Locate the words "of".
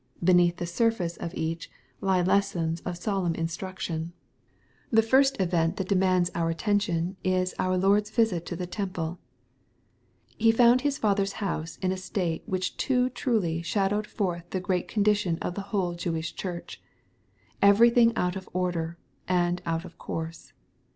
1.17-1.31, 2.87-2.97, 15.39-15.53, 18.35-18.49, 19.85-19.99